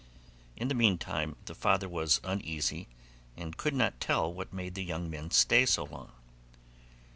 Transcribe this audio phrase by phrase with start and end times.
[0.57, 2.87] In the meantime the father was uneasy,
[3.37, 6.11] and could not tell what made the young men stay so long.